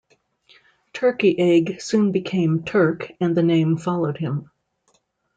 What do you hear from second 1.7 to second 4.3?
soon became "Turk", and the name followed